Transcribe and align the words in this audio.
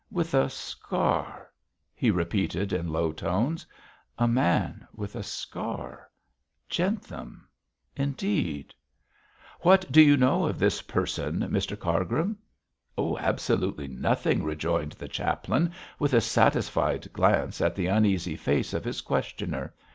'With 0.09 0.33
a 0.33 0.49
scar,' 0.49 1.51
he 1.93 2.09
repeated 2.09 2.73
in 2.73 2.87
low 2.91 3.11
tones. 3.11 3.67
'A 4.17 4.27
man 4.27 4.87
with 4.95 5.15
a 5.15 5.21
scar 5.21 6.09
Jentham 6.67 7.47
indeed! 7.95 8.73
What 9.59 9.91
do 9.91 10.01
you 10.01 10.17
know 10.17 10.47
of 10.47 10.57
this 10.57 10.81
person, 10.81 11.41
Mr 11.41 11.79
Cargrim?' 11.79 12.35
'Absolutely 12.97 13.87
nothing,' 13.89 14.41
rejoined 14.43 14.93
the 14.93 15.07
chaplain, 15.07 15.71
with 15.99 16.15
a 16.15 16.21
satisfied 16.21 17.13
glance 17.13 17.61
at 17.61 17.75
the 17.75 17.85
uneasy 17.85 18.35
face 18.35 18.73
of 18.73 18.83
his 18.83 19.01
questioner. 19.01 19.71